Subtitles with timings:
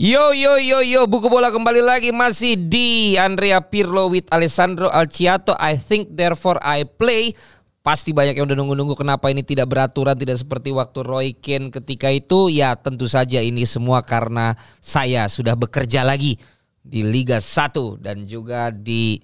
[0.00, 5.52] Yo yo yo yo buku bola kembali lagi masih di Andrea Pirlo with Alessandro Alciato.
[5.60, 7.36] I think therefore I play.
[7.84, 12.08] Pasti banyak yang udah nunggu-nunggu kenapa ini tidak beraturan tidak seperti waktu Roy Keane ketika
[12.08, 12.48] itu.
[12.48, 16.40] Ya tentu saja ini semua karena saya sudah bekerja lagi
[16.80, 19.20] di Liga 1 dan juga di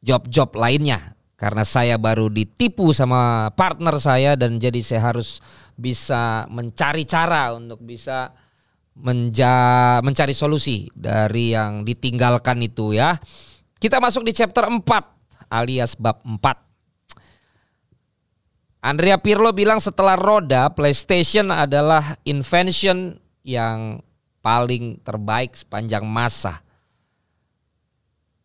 [0.00, 5.44] job-job lainnya karena saya baru ditipu sama partner saya dan jadi saya harus
[5.76, 8.32] bisa mencari cara untuk bisa
[8.96, 9.52] menja
[10.00, 13.20] mencari solusi dari yang ditinggalkan itu ya.
[13.76, 14.80] Kita masuk di chapter 4
[15.52, 16.66] alias bab 4.
[18.86, 24.00] Andrea Pirlo bilang setelah roda PlayStation adalah invention yang
[24.40, 26.62] paling terbaik sepanjang masa.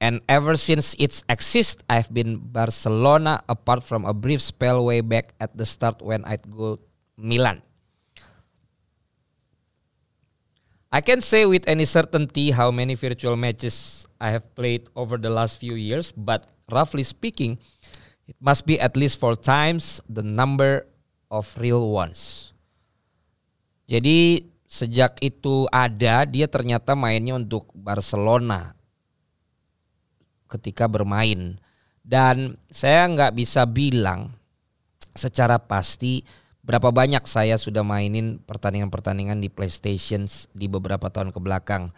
[0.01, 5.37] And ever since its exist, I've been Barcelona apart from a brief spell way back
[5.37, 6.81] at the start when I'd go
[7.21, 7.61] Milan.
[10.91, 15.31] I can say with any certainty how many virtual matches I have played over the
[15.31, 17.63] last few years, but roughly speaking,
[18.27, 20.83] it must be at least four times the number
[21.31, 22.51] of real ones.
[23.87, 28.75] Jadi sejak itu ada, dia ternyata mainnya untuk Barcelona
[30.51, 31.55] ketika bermain.
[32.03, 34.35] Dan saya nggak bisa bilang
[35.15, 36.23] secara pasti
[36.61, 41.89] berapa banyak saya sudah mainin pertandingan-pertandingan di PlayStation di beberapa tahun ke belakang.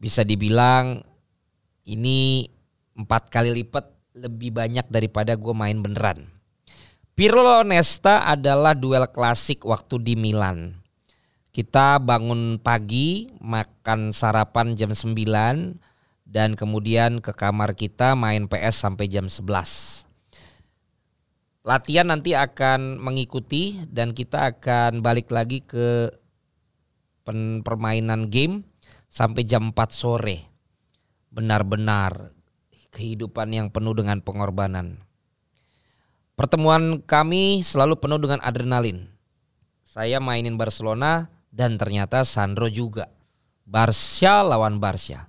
[0.00, 1.04] Bisa dibilang
[1.84, 2.48] ini
[2.96, 6.26] empat kali lipat lebih banyak daripada gue main beneran.
[7.12, 10.78] Pirlo Nesta adalah duel klasik waktu di Milan.
[11.50, 15.18] Kita bangun pagi, makan sarapan jam 9
[16.22, 20.07] dan kemudian ke kamar kita main PS sampai jam 11
[21.66, 26.12] latihan nanti akan mengikuti dan kita akan balik lagi ke
[27.64, 28.64] permainan game
[29.12, 30.48] sampai jam 4 sore.
[31.28, 32.32] Benar-benar
[32.88, 35.04] kehidupan yang penuh dengan pengorbanan.
[36.38, 39.10] Pertemuan kami selalu penuh dengan adrenalin.
[39.84, 43.10] Saya mainin Barcelona dan ternyata Sandro juga.
[43.68, 45.28] Barca lawan Barca.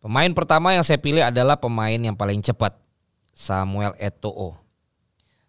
[0.00, 2.76] Pemain pertama yang saya pilih adalah pemain yang paling cepat,
[3.32, 4.63] Samuel Eto'o.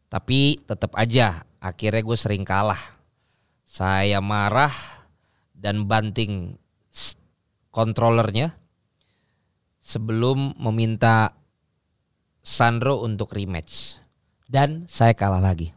[0.08, 2.80] Tapi tetap aja akhirnya gue sering kalah.
[3.66, 4.72] Saya marah
[5.52, 6.56] dan banting
[7.74, 8.56] kontrolernya
[9.84, 11.36] sebelum meminta
[12.46, 14.00] Sandro untuk rematch.
[14.46, 15.74] Dan saya kalah lagi.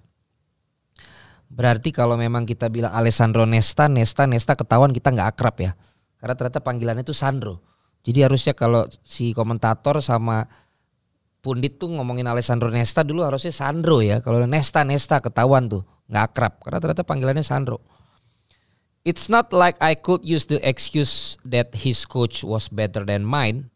[1.49, 5.73] Berarti kalau memang kita bilang Alessandro Nesta, Nesta, Nesta ketahuan kita nggak akrab ya.
[6.21, 7.65] Karena ternyata panggilannya itu Sandro.
[8.05, 10.45] Jadi harusnya kalau si komentator sama
[11.41, 14.19] pundit tuh ngomongin Alessandro Nesta dulu harusnya Sandro ya.
[14.21, 17.81] Kalau Nesta Nesta ketahuan tuh nggak akrab karena ternyata panggilannya Sandro.
[19.07, 23.73] It's not like I could use the excuse that his coach was better than mine.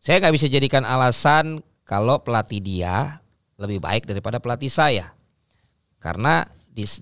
[0.00, 3.20] Saya nggak bisa jadikan alasan kalau pelatih dia
[3.58, 5.12] lebih baik daripada pelatih saya.
[5.98, 6.46] Karena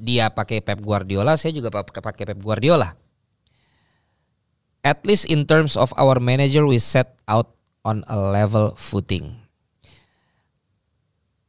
[0.01, 2.97] dia pakai Pep Guardiola, saya juga pakai Pep Guardiola.
[4.81, 7.56] At least in terms of our manager, we set out
[7.87, 9.39] on a level footing.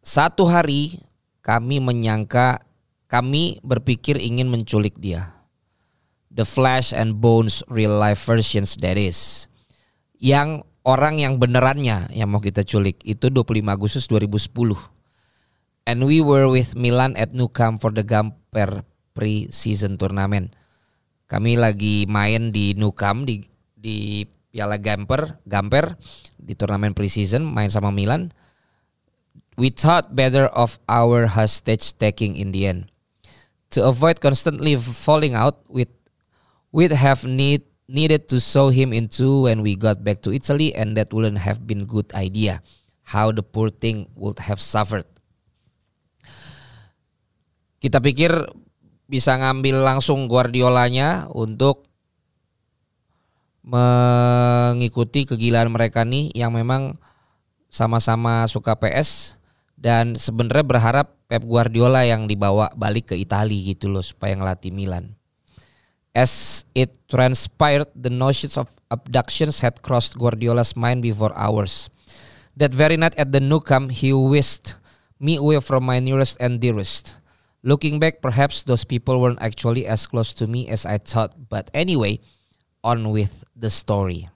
[0.05, 1.01] Satu hari
[1.41, 2.61] kami menyangka,
[3.09, 5.33] kami berpikir ingin menculik dia.
[6.29, 9.49] The Flash and Bones real life versions that is.
[10.21, 14.77] Yang orang yang benerannya yang mau kita culik itu 25 Agustus 2010.
[15.89, 18.85] And we were with Milan at Nou Camp for the Gamper
[19.17, 20.53] pre-season tournament.
[21.25, 23.41] Kami lagi main di Nou Camp di
[23.73, 24.23] di
[24.57, 25.93] Piala Gamper, Gamper
[26.41, 28.33] di turnamen preseason main sama Milan.
[29.53, 32.89] We thought better of our hostage taking in the end.
[33.77, 35.93] To avoid constantly falling out, we'd,
[36.73, 40.73] we'd have need, needed to sew him in two when we got back to Italy
[40.73, 42.65] and that wouldn't have been good idea.
[43.13, 45.05] How the poor thing would have suffered.
[47.77, 48.33] Kita pikir
[49.05, 51.86] bisa ngambil langsung Guardiolanya untuk
[53.67, 56.95] mengikuti kegilaan mereka nih yang memang
[57.67, 59.35] sama-sama suka PS
[59.75, 65.19] dan sebenarnya berharap Pep Guardiola yang dibawa balik ke Italia gitu loh supaya ngelatih Milan.
[66.15, 71.91] As it transpired, the notions of abductions had crossed Guardiola's mind before ours.
[72.57, 74.81] That very night at the Nou Camp, he whisked
[75.21, 77.13] me away from my nearest and dearest.
[77.61, 81.37] Looking back, perhaps those people weren't actually as close to me as I thought.
[81.53, 82.23] But anyway,
[82.87, 84.31] on with the story.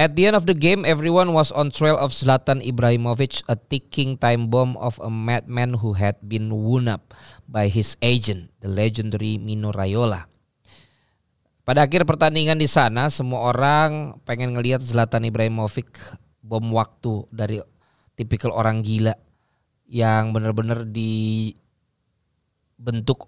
[0.00, 4.16] At the end of the game, everyone was on trail of Zlatan Ibrahimovic, a ticking
[4.16, 7.12] time bomb of a madman who had been wound up
[7.44, 10.24] by his agent, the legendary Mino Raiola.
[11.68, 16.00] Pada akhir pertandingan di sana semua orang pengen ngelihat Zlatan Ibrahimovic
[16.40, 17.60] bom waktu dari
[18.16, 19.12] tipikal orang gila
[19.84, 21.68] yang benar-benar dibentuk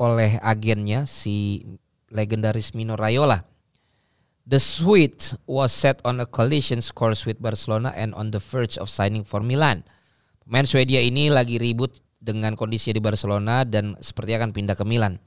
[0.01, 1.61] oleh agennya si
[2.09, 3.52] legendaris Mino Raiola.
[4.43, 8.91] The Sweet was set on a collision course with Barcelona and on the verge of
[8.91, 9.87] signing for Milan.
[10.43, 15.23] Pemain Swedia ini lagi ribut dengan kondisi di Barcelona dan sepertinya akan pindah ke Milan.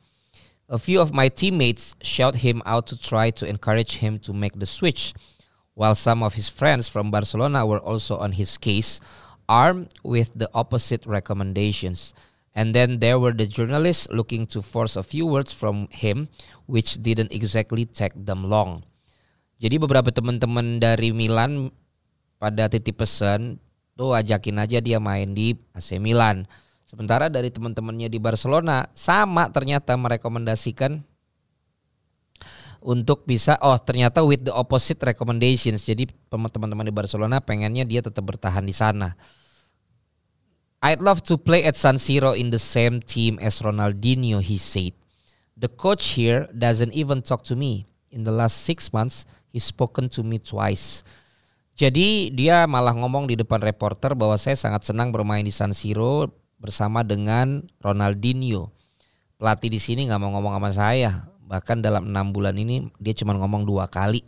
[0.67, 4.59] A few of my teammates shout him out to try to encourage him to make
[4.59, 5.15] the switch,
[5.79, 8.99] while some of his friends from Barcelona were also on his case,
[9.47, 12.11] armed with the opposite recommendations.
[12.51, 16.27] And then there were the journalists looking to force a few words from him,
[16.67, 18.83] which didn't exactly take them long.
[19.55, 21.71] Jadi beberapa teman-teman dari Milan
[22.35, 23.55] pada titip pesan
[23.95, 26.43] tuh ajakin aja dia main di AC Milan.
[26.85, 31.01] Sementara dari teman-temannya di Barcelona sama ternyata merekomendasikan
[32.85, 35.81] untuk bisa oh ternyata with the opposite recommendations.
[35.81, 39.17] Jadi teman-teman di Barcelona pengennya dia tetap bertahan di sana.
[40.85, 44.93] I'd love to play at San Siro in the same team as Ronaldinho, he said.
[45.57, 47.89] The coach here doesn't even talk to me.
[48.15, 51.03] In the last six months, he's spoken to me twice.
[51.75, 56.31] Jadi dia malah ngomong di depan reporter bahwa saya sangat senang bermain di San Siro
[56.55, 58.71] bersama dengan Ronaldinho.
[59.35, 61.11] Pelatih di sini nggak mau ngomong sama saya.
[61.43, 64.23] Bahkan dalam enam bulan ini dia cuma ngomong dua kali.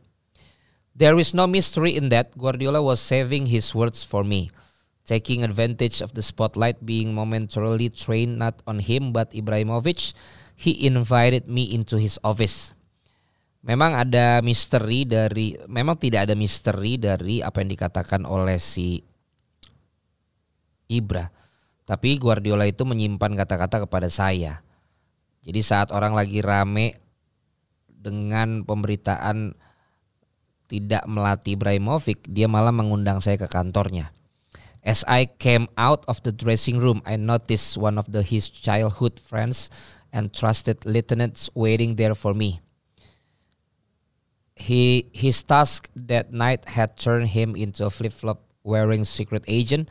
[0.91, 4.51] There is no mystery in that Guardiola was saving his words for me.
[5.07, 10.11] Taking advantage of the spotlight being momentarily trained not on him but Ibrahimovic,
[10.59, 12.75] he invited me into his office.
[13.65, 19.01] Memang ada misteri dari, memang tidak ada misteri dari apa yang dikatakan oleh si
[20.87, 21.47] Ibra
[21.87, 24.59] tapi Guardiola itu menyimpan kata-kata kepada saya.
[25.47, 26.99] Jadi saat orang lagi rame
[27.87, 29.55] dengan pemberitaan
[30.67, 34.11] tidak melatih Ibrahimovic, dia malah mengundang saya ke kantornya.
[34.83, 39.15] As I came out of the dressing room, I noticed one of the his childhood
[39.23, 39.71] friends
[40.11, 42.59] and trusted lieutenants waiting there for me.
[44.57, 49.87] He his task that night had turned him into a flip-flop wearing secret agent,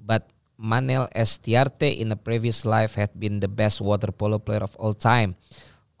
[0.00, 4.72] but Manel Estiarte in a previous life had been the best water polo player of
[4.80, 5.36] all time.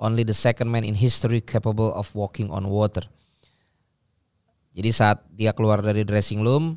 [0.00, 3.04] Only the second man in history capable of walking on water.
[4.76, 6.76] Jadi saat dia keluar dari dressing room,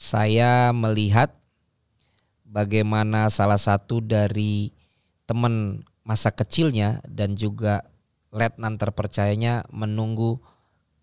[0.00, 1.36] saya melihat
[2.48, 4.72] bagaimana salah satu dari
[5.28, 7.84] teman masa kecilnya dan juga
[8.30, 10.38] letnan terpercayanya menunggu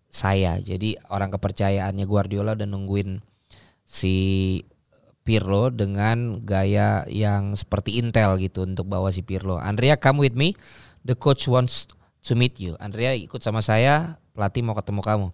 [0.08, 0.56] saya.
[0.58, 3.20] Jadi orang kepercayaannya Guardiola dan nungguin
[3.84, 4.16] si
[5.28, 9.60] Pirlo dengan gaya yang seperti Intel gitu untuk bawa si Pirlo.
[9.60, 10.56] Andrea come with me.
[11.04, 11.84] The coach wants
[12.24, 12.80] to meet you.
[12.80, 15.28] Andrea ikut sama saya, pelatih mau ketemu kamu.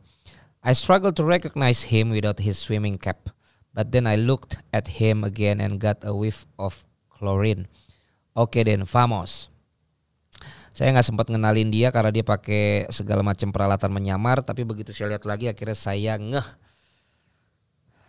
[0.66, 3.30] I struggle to recognize him without his swimming cap.
[3.74, 7.70] But then I looked at him again and got a whiff of chlorine.
[8.34, 9.53] Oke okay, then, vamos.
[10.74, 15.14] Saya nggak sempat ngenalin dia karena dia pakai segala macam peralatan menyamar, tapi begitu saya
[15.14, 16.48] lihat lagi akhirnya saya ngeh.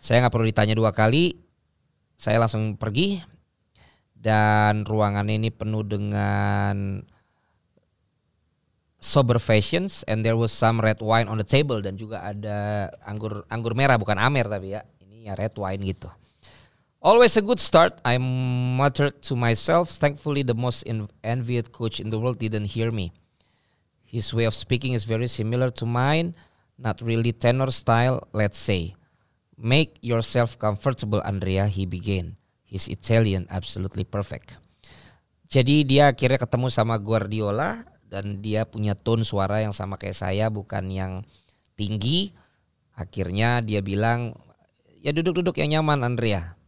[0.02, 1.38] Saya nggak perlu ditanya dua kali,
[2.18, 3.22] saya langsung pergi
[4.18, 7.06] dan ruangan ini penuh dengan
[8.98, 13.46] sober fashions and there was some red wine on the table dan juga ada anggur
[13.46, 16.10] anggur merah bukan amer tapi ya ini ya red wine gitu.
[17.06, 18.02] Always a good start.
[18.02, 19.94] I muttered to myself.
[19.94, 20.82] Thankfully, the most
[21.22, 23.14] envied coach in the world didn't hear me.
[24.02, 26.34] His way of speaking is very similar to mine,
[26.74, 28.98] not really tenor style, let's say.
[29.54, 32.34] Make yourself comfortable, Andrea, he began.
[32.66, 34.58] His Italian absolutely perfect.
[35.46, 40.50] Jadi dia akhirnya ketemu sama Guardiola dan dia punya tone suara yang sama kayak saya,
[40.50, 41.22] bukan yang
[41.78, 42.34] tinggi.
[42.98, 44.34] Akhirnya dia bilang,
[44.98, 46.58] ya duduk-duduk yang nyaman, Andrea.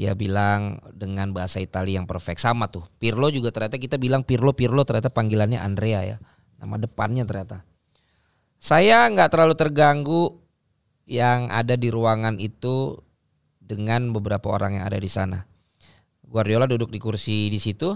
[0.00, 2.88] Dia bilang dengan bahasa Italia yang perfect sama tuh.
[2.96, 6.16] Pirlo juga ternyata kita bilang Pirlo Pirlo ternyata panggilannya Andrea ya.
[6.56, 7.68] Nama depannya ternyata.
[8.56, 10.40] Saya nggak terlalu terganggu
[11.04, 12.96] yang ada di ruangan itu
[13.60, 15.44] dengan beberapa orang yang ada di sana.
[16.24, 17.92] Guardiola duduk di kursi di situ,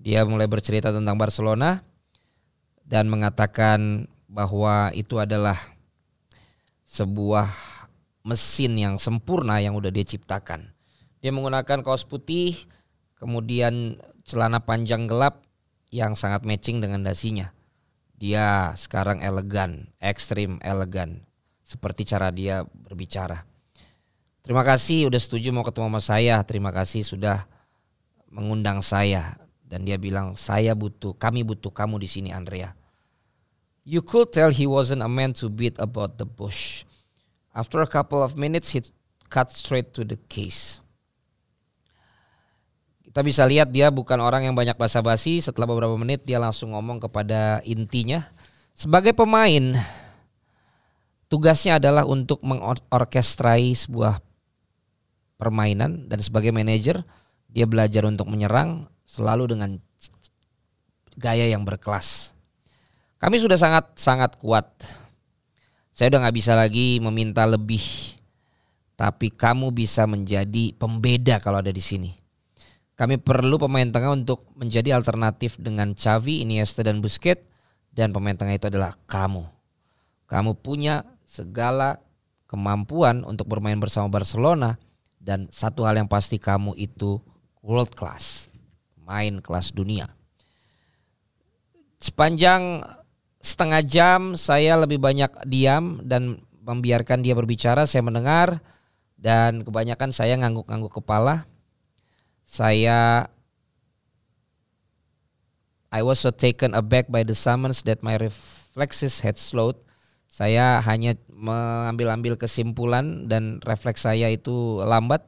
[0.00, 1.84] dia mulai bercerita tentang Barcelona
[2.80, 5.60] dan mengatakan bahwa itu adalah
[6.88, 7.52] sebuah
[8.24, 10.71] mesin yang sempurna yang udah dia ciptakan.
[11.22, 12.66] Dia menggunakan kaos putih,
[13.14, 15.46] kemudian celana panjang gelap
[15.94, 17.54] yang sangat matching dengan dasinya.
[18.18, 21.22] Dia sekarang elegan, ekstrim elegan
[21.62, 23.46] seperti cara dia berbicara.
[24.42, 26.36] Terima kasih udah setuju mau ketemu sama saya.
[26.42, 27.46] Terima kasih sudah
[28.26, 32.74] mengundang saya dan dia bilang saya butuh, kami butuh kamu di sini Andrea.
[33.86, 36.82] You could tell he wasn't a man to beat about the bush.
[37.54, 38.82] After a couple of minutes, he
[39.30, 40.81] cut straight to the case.
[43.12, 45.44] Kita bisa lihat dia bukan orang yang banyak basa-basi.
[45.44, 48.24] Setelah beberapa menit dia langsung ngomong kepada intinya.
[48.72, 49.76] Sebagai pemain,
[51.28, 54.16] tugasnya adalah untuk mengorkestrai sebuah
[55.36, 57.04] permainan dan sebagai manajer
[57.52, 59.76] dia belajar untuk menyerang selalu dengan
[61.20, 62.32] gaya yang berkelas.
[63.20, 64.72] Kami sudah sangat sangat kuat.
[65.92, 67.84] Saya udah nggak bisa lagi meminta lebih,
[68.96, 72.21] tapi kamu bisa menjadi pembeda kalau ada di sini.
[72.92, 77.42] Kami perlu pemain tengah untuk menjadi alternatif dengan Xavi, Iniesta dan Busquets
[77.92, 79.48] dan pemain tengah itu adalah kamu.
[80.28, 82.00] Kamu punya segala
[82.48, 84.76] kemampuan untuk bermain bersama Barcelona
[85.16, 87.16] dan satu hal yang pasti kamu itu
[87.64, 88.52] world class,
[89.00, 90.12] main kelas dunia.
[92.02, 92.84] Sepanjang
[93.38, 98.60] setengah jam saya lebih banyak diam dan membiarkan dia berbicara, saya mendengar
[99.16, 101.46] dan kebanyakan saya ngangguk-ngangguk kepala.
[102.42, 103.30] Saya
[105.92, 109.76] I was so taken aback by the summons that my reflexes had slowed.
[110.32, 115.20] Saya hanya mengambil-ambil kesimpulan dan refleks saya itu lambat.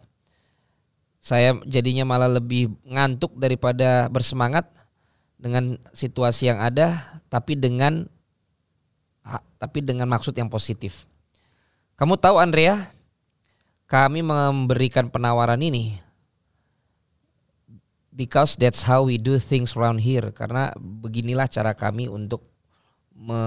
[1.21, 4.65] Saya jadinya malah lebih ngantuk daripada bersemangat
[5.37, 8.09] dengan situasi yang ada tapi dengan
[9.61, 11.05] tapi dengan maksud yang positif.
[12.01, 12.89] Kamu tahu Andrea,
[13.85, 16.04] kami memberikan penawaran ini
[18.15, 22.47] because that's how we do things around here karena beginilah cara kami untuk
[23.15, 23.43] me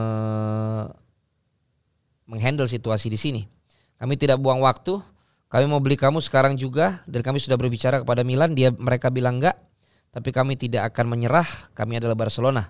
[2.27, 3.41] menghandle situasi di sini.
[3.95, 4.99] Kami tidak buang waktu.
[5.47, 9.39] Kami mau beli kamu sekarang juga dan kami sudah berbicara kepada Milan, dia mereka bilang
[9.39, 9.55] enggak.
[10.11, 12.67] Tapi kami tidak akan menyerah, kami adalah Barcelona.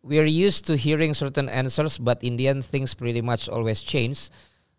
[0.00, 3.84] We are used to hearing certain answers, but in the end things pretty much always
[3.84, 4.32] change.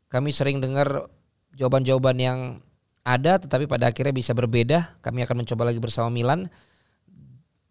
[0.10, 1.06] Kami sering dengar
[1.54, 2.40] jawaban-jawaban yang
[3.10, 5.02] ada, tetapi pada akhirnya bisa berbeda.
[5.02, 6.46] Kami akan mencoba lagi bersama Milan.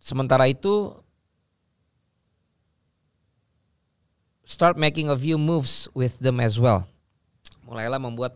[0.02, 0.90] Sementara itu,
[4.42, 6.90] start making a few moves with them as well.
[7.62, 8.34] Mulailah membuat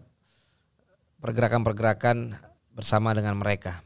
[1.19, 2.39] pergerakan-pergerakan
[2.75, 3.83] bersama dengan mereka.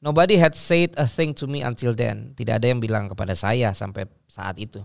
[0.00, 2.36] Nobody had said a thing to me until then.
[2.36, 4.84] Tidak ada yang bilang kepada saya sampai saat itu.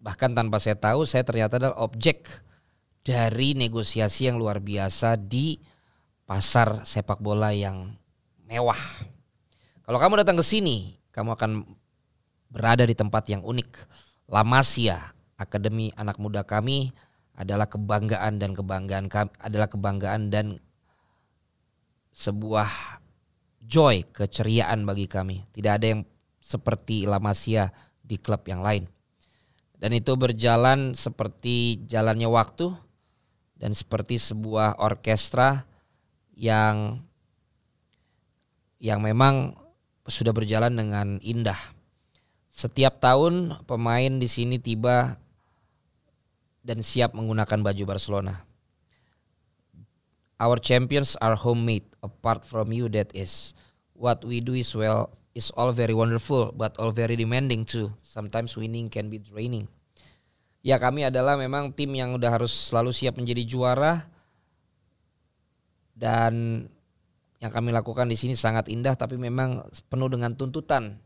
[0.00, 2.24] Bahkan tanpa saya tahu, saya ternyata adalah objek
[3.04, 5.60] dari negosiasi yang luar biasa di
[6.30, 7.90] pasar sepak bola yang
[8.46, 8.78] mewah.
[9.82, 11.66] Kalau kamu datang ke sini, kamu akan
[12.46, 13.70] berada di tempat yang unik.
[14.30, 16.94] La Masia, Akademi Anak Muda kami
[17.34, 20.62] adalah kebanggaan dan kebanggaan kami adalah kebanggaan dan
[22.14, 22.70] sebuah
[23.58, 25.50] joy, keceriaan bagi kami.
[25.50, 26.06] Tidak ada yang
[26.38, 27.74] seperti La Masia
[28.06, 28.86] di klub yang lain.
[29.74, 32.70] Dan itu berjalan seperti jalannya waktu
[33.58, 35.69] dan seperti sebuah orkestra
[36.40, 37.04] yang
[38.80, 39.60] yang memang
[40.08, 41.60] sudah berjalan dengan indah.
[42.48, 45.20] Setiap tahun pemain di sini tiba
[46.64, 48.34] dan siap menggunakan baju Barcelona.
[50.40, 51.84] Our champions are homemade.
[52.00, 53.52] Apart from you, that is
[53.92, 57.92] what we do is well is all very wonderful, but all very demanding too.
[58.00, 59.68] Sometimes winning can be draining.
[60.64, 64.08] Ya kami adalah memang tim yang udah harus selalu siap menjadi juara
[66.00, 66.64] dan
[67.44, 69.60] yang kami lakukan di sini sangat indah tapi memang
[69.92, 70.96] penuh dengan tuntutan.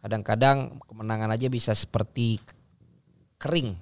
[0.00, 2.40] Kadang-kadang kemenangan aja bisa seperti
[3.36, 3.76] kering.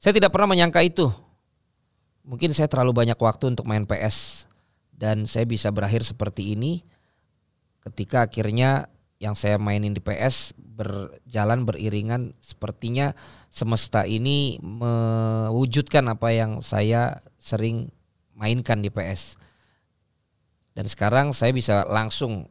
[0.00, 1.12] Saya tidak pernah menyangka itu
[2.26, 4.50] mungkin saya terlalu banyak waktu untuk main PS
[4.90, 6.82] dan saya bisa berakhir seperti ini
[7.86, 8.90] ketika akhirnya
[9.22, 13.16] yang saya mainin di PS berjalan beriringan sepertinya
[13.48, 17.88] semesta ini mewujudkan apa yang saya sering
[18.36, 19.40] mainkan di PS.
[20.76, 22.46] Dan sekarang saya bisa langsung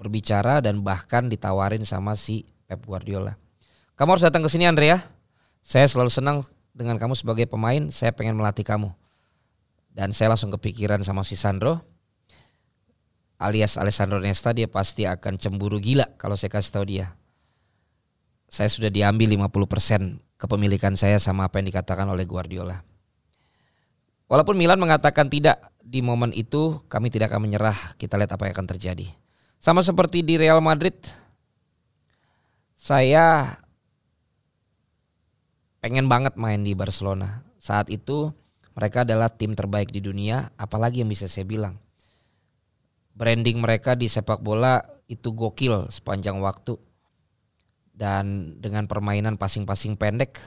[0.00, 3.36] berbicara dan bahkan ditawarin sama si Pep Guardiola.
[3.94, 4.98] Kamu harus datang ke sini Andrea.
[5.60, 6.42] Saya selalu senang
[6.74, 8.90] dengan kamu sebagai pemain, saya pengen melatih kamu.
[9.94, 11.78] Dan saya langsung kepikiran sama si Sandro,
[13.38, 17.14] alias Alessandro Nesta, dia pasti akan cemburu gila kalau saya kasih tahu dia.
[18.50, 22.93] Saya sudah diambil 50% kepemilikan saya sama apa yang dikatakan oleh Guardiola.
[24.24, 27.76] Walaupun Milan mengatakan tidak di momen itu, kami tidak akan menyerah.
[28.00, 29.06] Kita lihat apa yang akan terjadi.
[29.60, 30.96] Sama seperti di Real Madrid,
[32.76, 33.56] saya
[35.84, 37.44] pengen banget main di Barcelona.
[37.60, 38.32] Saat itu
[38.72, 41.76] mereka adalah tim terbaik di dunia, apalagi yang bisa saya bilang.
[43.14, 46.76] Branding mereka di sepak bola itu gokil sepanjang waktu.
[47.94, 50.42] dan dengan permainan passing-passing pendek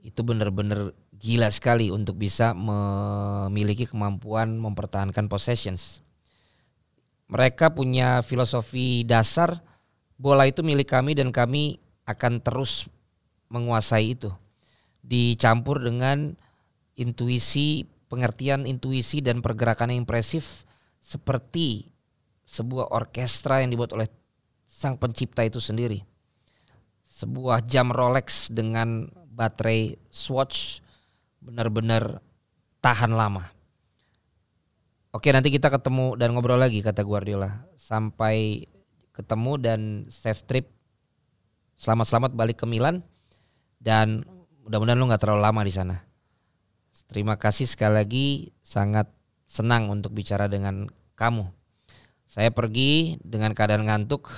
[0.00, 6.00] itu benar-benar gila sekali untuk bisa memiliki kemampuan mempertahankan possessions.
[7.28, 9.60] Mereka punya filosofi dasar
[10.16, 12.88] bola itu milik kami dan kami akan terus
[13.52, 14.32] menguasai itu.
[15.00, 16.36] Dicampur dengan
[16.96, 20.68] intuisi, pengertian intuisi dan pergerakan impresif
[21.00, 21.88] seperti
[22.44, 24.08] sebuah orkestra yang dibuat oleh
[24.68, 26.04] sang pencipta itu sendiri.
[27.04, 30.80] Sebuah jam Rolex dengan baterai Swatch
[31.40, 32.20] benar-benar
[32.84, 33.48] tahan lama.
[35.10, 37.66] Oke nanti kita ketemu dan ngobrol lagi kata Guardiola.
[37.80, 38.68] Sampai
[39.10, 40.70] ketemu dan safe trip.
[41.80, 43.02] Selamat-selamat balik ke Milan
[43.80, 44.22] dan
[44.62, 45.96] mudah-mudahan lu nggak terlalu lama di sana.
[47.10, 48.26] Terima kasih sekali lagi
[48.62, 49.10] sangat
[49.48, 50.86] senang untuk bicara dengan
[51.18, 51.50] kamu.
[52.30, 54.30] Saya pergi dengan keadaan ngantuk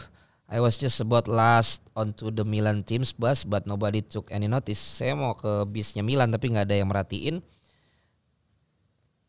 [0.52, 4.76] I was just about last onto the Milan team's bus but nobody took any notice.
[4.76, 7.40] Saya mau ke bisnya Milan tapi nggak ada yang merhatiin.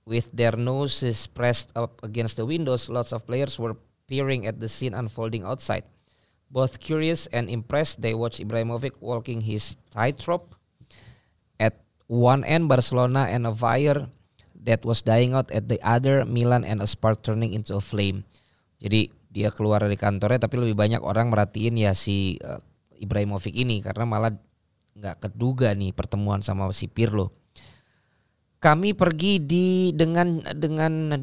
[0.03, 3.80] With their noses pressed up against the windows, lots of players were
[4.12, 5.88] peering at the scene unfolding outside.
[6.51, 10.60] Both curious and impressed, they watched Ibrahimovic walking his tightrope.
[11.56, 11.80] At
[12.12, 14.12] one end, Barcelona and a fire
[14.68, 15.48] that was dying out.
[15.56, 18.27] At the other, Milan and a spark turning into a flame.
[18.84, 22.62] Jadi dia keluar dari kantornya tapi lebih banyak orang merhatiin ya si uh,
[23.02, 24.32] Ibrahimovic ini karena malah
[24.94, 27.34] nggak keduga nih pertemuan sama si Pirlo.
[28.62, 31.20] Kami pergi di dengan dengan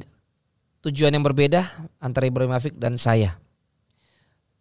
[0.83, 3.39] tujuan yang berbeda antara Ibrahimovic dan saya.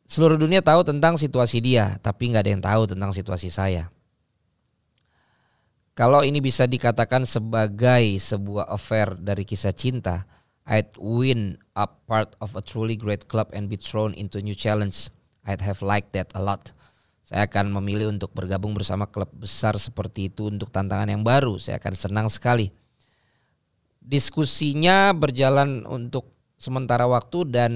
[0.10, 3.94] Seluruh dunia tahu tentang situasi dia, tapi nggak ada yang tahu tentang situasi saya.
[5.94, 10.24] Kalau ini bisa dikatakan sebagai sebuah affair dari kisah cinta,
[10.70, 15.10] I'd win a part of a truly great club and be thrown into new challenge.
[15.42, 16.70] I'd have liked that a lot.
[17.26, 21.58] Saya akan memilih untuk bergabung bersama klub besar seperti itu untuk tantangan yang baru.
[21.58, 22.70] Saya akan senang sekali.
[23.98, 26.30] Diskusinya berjalan untuk
[26.62, 27.72] sementara waktu dan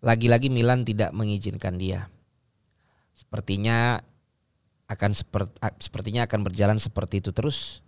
[0.00, 2.08] lagi-lagi Milan tidak mengizinkan dia.
[3.12, 4.00] Sepertinya
[4.88, 7.84] akan seperti sepertinya akan berjalan seperti itu terus.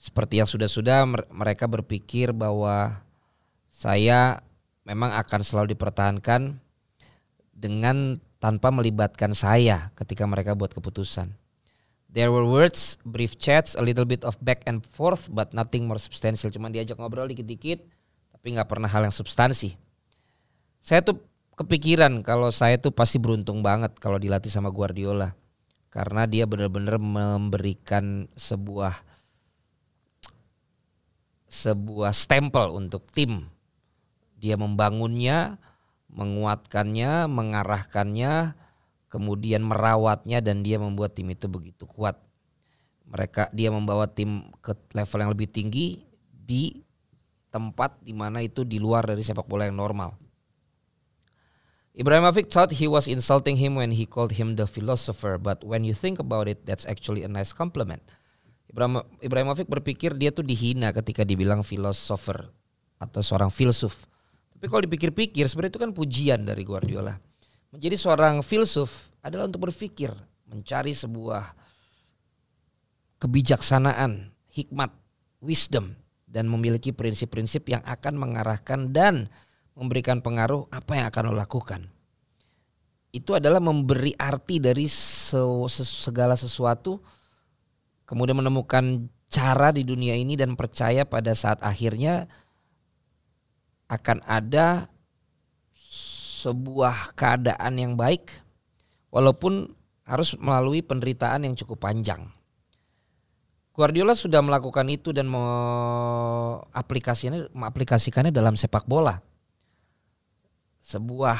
[0.00, 3.04] Seperti yang sudah-sudah mereka berpikir bahwa
[3.70, 4.42] saya
[4.84, 6.58] memang akan selalu dipertahankan
[7.54, 11.32] dengan tanpa melibatkan saya ketika mereka buat keputusan.
[12.10, 16.02] There were words, brief chats, a little bit of back and forth, but nothing more
[16.02, 16.50] substantial.
[16.50, 17.86] Cuma diajak ngobrol dikit-dikit,
[18.34, 19.78] tapi nggak pernah hal yang substansi.
[20.82, 21.22] Saya tuh
[21.54, 25.38] kepikiran kalau saya tuh pasti beruntung banget kalau dilatih sama Guardiola,
[25.92, 29.06] karena dia benar-benar memberikan sebuah
[31.46, 33.46] sebuah stempel untuk tim
[34.40, 35.60] dia membangunnya,
[36.08, 38.56] menguatkannya, mengarahkannya,
[39.12, 42.16] kemudian merawatnya dan dia membuat tim itu begitu kuat.
[43.10, 46.80] Mereka dia membawa tim ke level yang lebih tinggi di
[47.50, 50.14] tempat di mana itu di luar dari sepak bola yang normal.
[51.90, 55.90] Ibrahimovic thought he was insulting him when he called him the philosopher, but when you
[55.90, 58.00] think about it, that's actually a nice compliment.
[59.18, 62.54] Ibrahimovic berpikir dia tuh dihina ketika dibilang philosopher
[63.02, 64.06] atau seorang filsuf.
[64.60, 67.16] Tapi kalau dipikir-pikir sebenarnya itu kan pujian dari Guardiola.
[67.72, 70.12] Menjadi seorang filsuf adalah untuk berpikir,
[70.52, 71.56] mencari sebuah
[73.24, 74.92] kebijaksanaan, hikmat,
[75.40, 75.96] wisdom
[76.28, 79.32] dan memiliki prinsip-prinsip yang akan mengarahkan dan
[79.72, 81.88] memberikan pengaruh apa yang akan lo lakukan.
[83.16, 87.00] Itu adalah memberi arti dari segala sesuatu
[88.04, 92.28] kemudian menemukan cara di dunia ini dan percaya pada saat akhirnya
[93.90, 94.86] akan ada
[96.40, 98.30] sebuah keadaan yang baik
[99.10, 99.74] walaupun
[100.06, 102.30] harus melalui penderitaan yang cukup panjang.
[103.74, 109.22] Guardiola sudah melakukan itu dan mengaplikasikannya dalam sepak bola.
[110.82, 111.38] Sebuah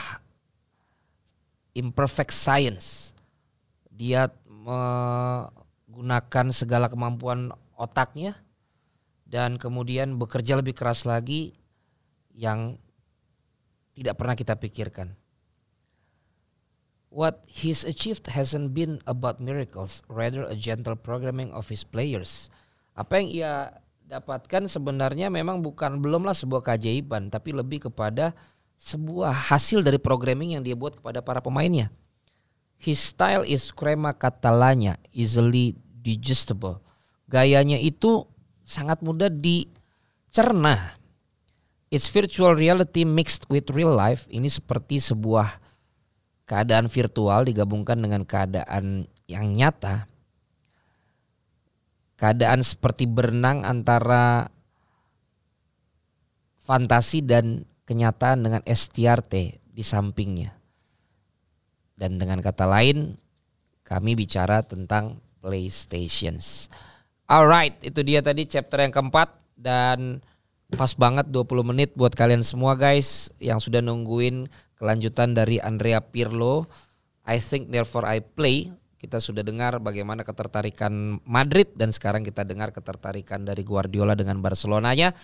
[1.74, 3.14] imperfect science.
[3.90, 8.34] Dia menggunakan segala kemampuan otaknya
[9.26, 11.52] dan kemudian bekerja lebih keras lagi
[12.40, 12.80] yang
[13.92, 15.12] tidak pernah kita pikirkan.
[17.12, 22.48] What he's achieved hasn't been about miracles, rather a gentle programming of his players.
[22.96, 23.52] Apa yang ia
[24.08, 28.32] dapatkan sebenarnya memang bukan belumlah sebuah keajaiban, tapi lebih kepada
[28.80, 31.92] sebuah hasil dari programming yang dia buat kepada para pemainnya.
[32.80, 36.80] His style is crema catalanya, easily digestible.
[37.28, 38.24] Gayanya itu
[38.64, 40.99] sangat mudah dicerna
[41.90, 44.30] It's virtual reality mixed with real life.
[44.30, 45.58] Ini seperti sebuah
[46.46, 50.06] keadaan virtual digabungkan dengan keadaan yang nyata,
[52.14, 54.46] keadaan seperti berenang antara
[56.62, 60.54] fantasi dan kenyataan dengan STRT di sampingnya.
[61.98, 63.18] Dan dengan kata lain,
[63.82, 66.70] kami bicara tentang PlayStations.
[67.26, 70.22] Alright, itu dia tadi chapter yang keempat dan
[70.74, 74.46] pas banget 20 menit buat kalian semua guys yang sudah nungguin
[74.78, 76.70] kelanjutan dari Andrea Pirlo.
[77.26, 78.70] I think therefore I play.
[79.00, 85.16] Kita sudah dengar bagaimana ketertarikan Madrid dan sekarang kita dengar ketertarikan dari Guardiola dengan Barcelonanya.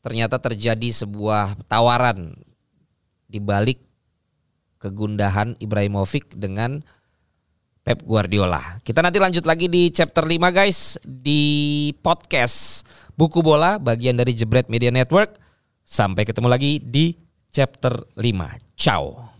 [0.00, 2.32] Ternyata terjadi sebuah tawaran
[3.28, 3.84] di balik
[4.80, 6.80] kegundahan Ibrahimovic dengan
[7.84, 8.80] Pep Guardiola.
[8.80, 12.84] Kita nanti lanjut lagi di chapter 5 guys di podcast
[13.18, 15.42] Buku Bola bagian dari Jebret Media Network.
[15.82, 17.18] Sampai ketemu lagi di
[17.50, 18.78] chapter 5.
[18.78, 19.37] Ciao.